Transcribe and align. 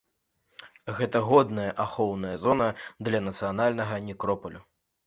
Гэта 0.99 1.17
годная 1.27 1.67
ахоўная 1.85 2.35
зона 2.47 2.73
для 3.07 3.25
нацыянальнага 3.31 4.03
некропалю. 4.09 4.69